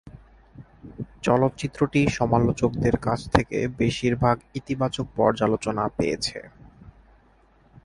[1.23, 6.39] চলচ্চিত্রটি সমালোচকদের কাছ থেকে বেশিরভাগ ইতিবাচক পর্যালোচনা পেয়েছে।